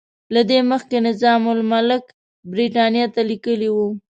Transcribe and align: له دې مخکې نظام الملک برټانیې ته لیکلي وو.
له 0.33 0.41
دې 0.49 0.59
مخکې 0.71 0.97
نظام 1.07 1.41
الملک 1.55 2.03
برټانیې 2.51 3.05
ته 3.13 3.21
لیکلي 3.29 3.69
وو. 3.75 3.87